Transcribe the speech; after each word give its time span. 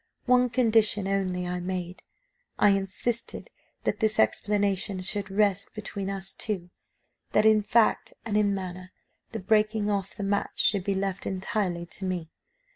One 0.25 0.49
condition 0.49 1.07
only 1.07 1.45
I 1.45 1.59
made; 1.59 2.01
I 2.57 2.69
insisted 2.71 3.51
that 3.83 3.99
this 3.99 4.17
explanation 4.17 4.99
should 5.01 5.29
rest 5.29 5.75
between 5.75 6.09
us 6.09 6.33
two; 6.33 6.71
that, 7.33 7.45
in 7.45 7.61
fact, 7.61 8.11
and 8.25 8.35
in 8.35 8.55
manner, 8.55 8.93
the 9.31 9.37
breaking 9.37 9.91
off 9.91 10.15
the 10.15 10.23
match 10.23 10.59
should 10.59 10.83
be 10.83 10.95
left 10.95 11.27
entirely 11.27 11.85
to 11.85 12.05
me. 12.05 12.31